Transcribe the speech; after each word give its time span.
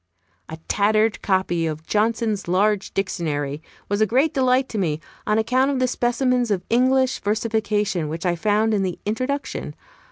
A 0.49 0.57
tattered 0.67 1.21
copy 1.21 1.67
of 1.67 1.85
Johnson's 1.85 2.47
large 2.47 2.91
Dictionary 2.95 3.61
was 3.87 4.01
a 4.01 4.07
great 4.07 4.33
delight 4.33 4.67
to 4.69 4.79
me, 4.79 4.99
on 5.27 5.37
account 5.37 5.69
of 5.69 5.77
the 5.77 5.87
specimens 5.87 6.49
of 6.49 6.65
English 6.71 7.19
versification 7.19 8.09
which 8.09 8.25
I 8.25 8.35
found 8.35 8.73
in 8.73 8.81
the 8.81 8.97
Introduction. 9.05 9.75